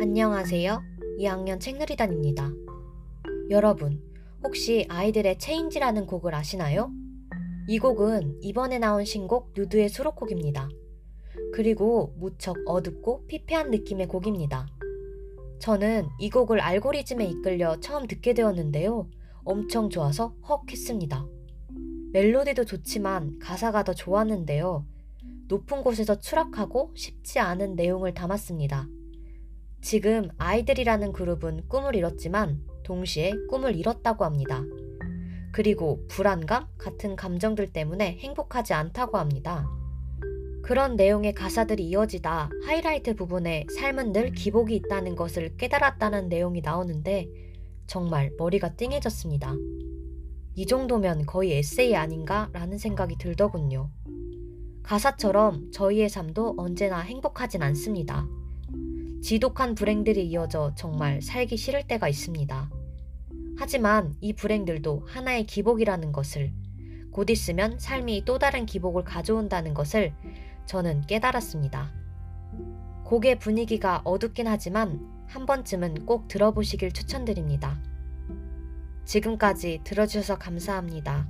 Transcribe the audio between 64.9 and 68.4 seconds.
하나의 기복이라는 것을 곧 있으면 삶이 또